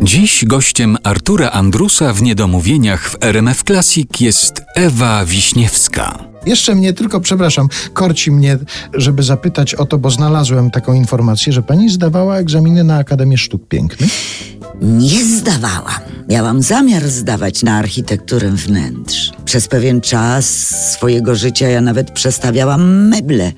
[0.00, 6.18] Dziś gościem Artura Andrusa w Niedomówieniach w RMF Classic jest Ewa Wiśniewska.
[6.46, 8.58] Jeszcze mnie tylko, przepraszam, korci mnie,
[8.94, 13.68] żeby zapytać o to, bo znalazłem taką informację, że pani zdawała egzaminy na Akademię Sztuk
[13.68, 14.10] Pięknych.
[14.82, 16.00] Nie zdawałam.
[16.28, 19.30] Miałam zamiar zdawać na architekturę wnętrz.
[19.44, 20.46] Przez pewien czas
[20.92, 23.52] swojego życia ja nawet przestawiałam meble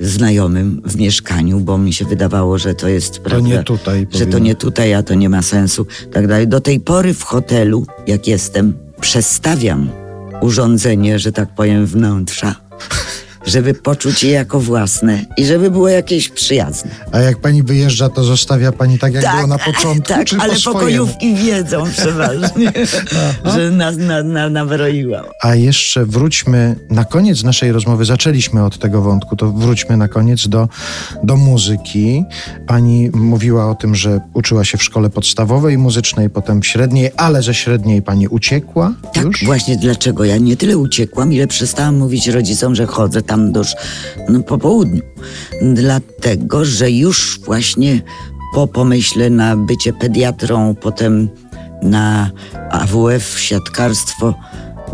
[0.00, 4.38] znajomym w mieszkaniu, bo mi się wydawało, że to jest prawda, nie tutaj że to
[4.38, 5.86] nie tutaj, a to nie ma sensu.
[6.12, 6.48] Tak dalej.
[6.48, 9.90] Do tej pory w hotelu, jak jestem, przestawiam
[10.40, 12.54] urządzenie, że tak powiem, wnętrza,
[13.50, 16.90] żeby poczuć je jako własne i żeby było jakieś przyjazne.
[17.12, 20.72] A jak pani wyjeżdża, to zostawia pani tak, jak było na początku, tak, ale po
[20.72, 22.72] pokojówki wiedzą przeważnie,
[23.44, 25.24] że nas na, na, nawroiłam.
[25.42, 28.04] A jeszcze wróćmy na koniec naszej rozmowy.
[28.04, 30.68] Zaczęliśmy od tego wątku, to wróćmy na koniec do,
[31.24, 32.24] do muzyki.
[32.66, 37.42] Pani mówiła o tym, że uczyła się w szkole podstawowej muzycznej, potem w średniej, ale
[37.42, 39.44] ze średniej pani uciekła Tak, już?
[39.44, 43.76] właśnie dlaczego ja nie tyle uciekłam, ile przestałam mówić rodzicom, że chodzę tam do, sz-
[44.28, 45.02] no, po południu.
[45.62, 48.02] Dlatego, że już właśnie
[48.54, 51.28] po pomyśle na bycie pediatrą, potem
[51.82, 52.30] na
[52.70, 54.34] AWF, siatkarstwo,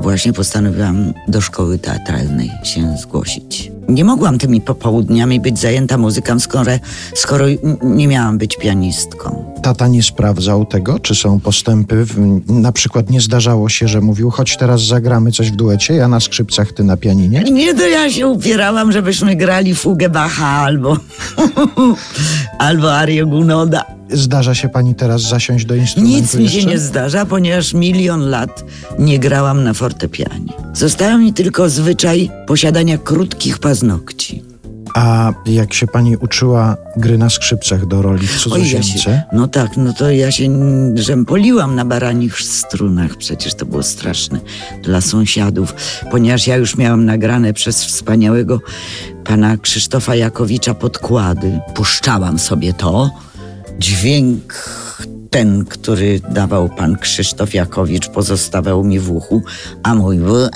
[0.00, 3.72] właśnie postanowiłam do szkoły teatralnej się zgłosić.
[3.88, 6.72] Nie mogłam tymi popołudniami być zajęta muzyką, skoro,
[7.14, 7.46] skoro
[7.82, 9.54] nie miałam być pianistką.
[9.62, 12.04] Tata nie sprawdzał tego, czy są postępy.
[12.48, 16.20] Na przykład nie zdarzało się, że mówił, chodź teraz zagramy coś w duecie, ja na
[16.20, 17.44] skrzypcach, ty na pianinie.
[17.50, 20.96] Nie, to ja się upierałam, żebyśmy grali fugę Bacha albo,
[22.58, 23.95] albo Arię Gunoda.
[24.12, 26.70] Zdarza się pani teraz zasiąść do instrumentu Nic mi się jeszcze?
[26.70, 28.64] nie zdarza, ponieważ milion lat
[28.98, 30.52] nie grałam na fortepianie.
[30.74, 34.42] Został mi tylko zwyczaj posiadania krótkich paznokci.
[34.94, 39.22] A jak się pani uczyła gry na skrzypcach do roli w Oj, ja cudzoziemce?
[39.32, 40.48] no tak, no to ja się
[40.94, 43.16] rzępoliłam na baranich strunach.
[43.16, 44.40] Przecież to było straszne
[44.82, 45.74] dla sąsiadów,
[46.10, 48.60] ponieważ ja już miałam nagrane przez wspaniałego
[49.24, 51.60] pana Krzysztofa Jakowicza podkłady.
[51.74, 53.10] Puszczałam sobie to.
[53.78, 54.70] Dźwięk
[55.30, 59.42] ten, który dawał pan Krzysztof Jakowicz, pozostawał mi w uchu,
[59.82, 60.44] a mój był...
[60.44, 60.50] e,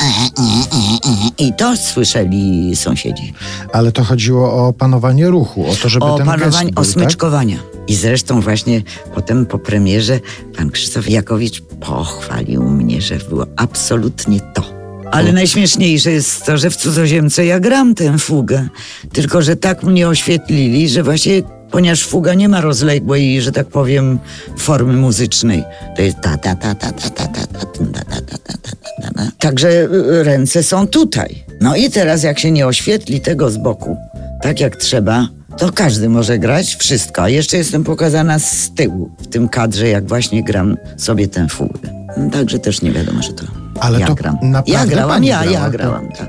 [1.39, 3.33] I to słyszeli sąsiedzi.
[3.73, 6.85] Ale to chodziło o panowanie ruchu, o to, żeby o ten panowanie, gest był, o
[6.85, 6.93] tak?
[6.93, 7.57] smyczkowania.
[7.89, 8.83] I zresztą właśnie
[9.15, 10.21] potem po premierze
[10.57, 14.81] pan Krzysztof Jakowicz pochwalił mnie, że było absolutnie to.
[15.11, 18.69] Ale najśmieszniejsze jest to, że w cudzoziemce ja gram tę fugę.
[19.13, 24.19] Tylko, że tak mnie oświetlili, że właśnie ponieważ fuga nie ma rozległej, że tak powiem,
[24.59, 25.65] formy muzycznej.
[25.97, 28.73] To jest ta ta ta ta ta ta ta ta ta ta ta ta ta
[29.03, 29.31] ta ta.
[29.39, 31.45] Także y, ręce są tutaj.
[31.61, 33.97] No i teraz jak się nie oświetli tego z boku,
[34.43, 37.23] tak jak trzeba, to każdy może grać wszystko.
[37.23, 42.07] A jeszcze jestem pokazana z tyłu w tym kadrze, jak właśnie gram sobie tę fugę.
[42.17, 43.45] No, Także też nie wiadomo, że to
[43.81, 44.39] Ale ja to gram.
[44.67, 45.73] Ja grałam, ja, ja tak?
[45.73, 46.29] grałam, tak.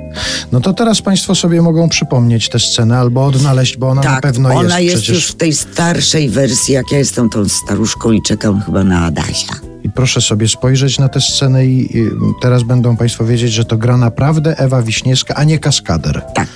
[0.52, 4.22] No to teraz państwo sobie mogą przypomnieć tę scenę albo odnaleźć, bo ona na Tak,
[4.22, 5.16] pewno ona jest, jest, przecież.
[5.16, 9.54] już w tej starszej wersji, jak ja jestem tą staruszką i czekam chyba na Adasia.
[9.84, 12.10] I proszę sobie spojrzeć na tę scenę i, i
[12.42, 16.22] teraz będą państwo wiedzieć, że to gra naprawdę Ewa Wiśniewska, a nie kaskader.
[16.36, 16.48] Tak,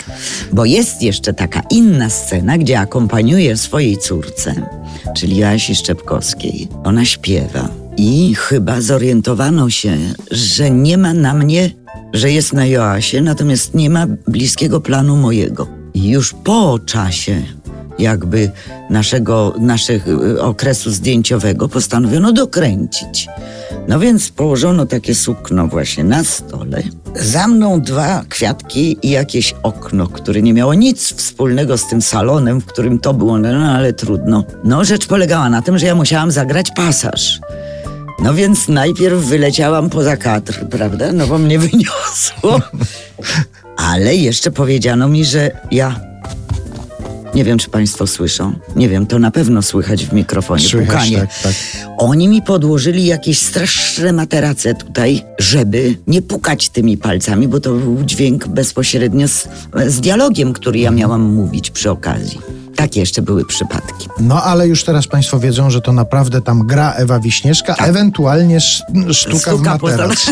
[0.54, 4.56] bo jest jeszcze taka inna scena, gdzie akompaniuję swojej córce,
[5.16, 6.68] czyli Joasi Szczepkowskiej.
[6.84, 9.98] Ona śpiewa i chyba zorientowano się,
[10.32, 11.72] że nie ma na mnie,
[12.16, 15.68] że jest na Joasie, natomiast nie ma bliskiego planu mojego.
[15.94, 17.42] I już po czasie
[18.00, 18.52] jakby
[18.90, 23.28] naszego, naszych y, okresu zdjęciowego postanowiono dokręcić.
[23.88, 26.84] No więc położono takie sukno właśnie na stole.
[27.16, 32.62] Za mną dwa kwiatki i jakieś okno, które nie miało nic wspólnego z tym salonem,
[32.62, 34.44] w którym to było, no ale trudno.
[34.64, 37.40] No rzecz polegała na tym, że ja musiałam zagrać pasaż.
[38.20, 41.12] No więc najpierw wyleciałam poza kadr, prawda?
[41.12, 42.62] No bo mnie wyniosło.
[43.78, 46.00] Ale jeszcze powiedziano mi, że ja
[47.36, 48.54] nie wiem, czy Państwo słyszą.
[48.76, 50.68] Nie wiem, to na pewno słychać w mikrofonie.
[50.68, 51.18] Słychać, pukanie.
[51.20, 51.54] tak, tak.
[51.98, 58.04] Oni mi podłożyli jakieś straszne materace tutaj, żeby nie pukać tymi palcami, bo to był
[58.04, 59.48] dźwięk bezpośrednio z,
[59.88, 62.40] z dialogiem, który ja miałam mówić przy okazji.
[62.86, 64.08] Takie jeszcze były przypadki.
[64.20, 68.82] No ale już teraz państwo wiedzą, że to naprawdę tam gra Ewa Wiśniewska, ewentualnie s-
[69.12, 70.26] sztuka, w materac.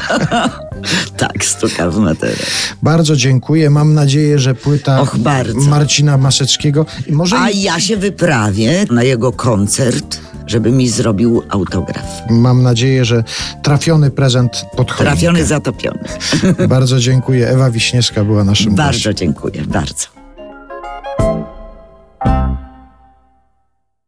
[1.16, 2.38] tak, stuka w materac.
[2.82, 3.70] Bardzo dziękuję.
[3.70, 5.16] Mam nadzieję, że płyta Och.
[5.54, 12.06] Marcina Maseckiego i może A ja się wyprawię na jego koncert, żeby mi zrobił autograf.
[12.30, 13.24] mam nadzieję, że
[13.62, 15.04] trafiony prezent pod choinkę.
[15.04, 16.04] Trafiony, zatopiony.
[16.68, 17.48] Bardzo dziękuję.
[17.48, 18.86] Ewa Wiśniewska była naszym gościem.
[18.86, 20.25] Bardzo dziękuję, bardzo.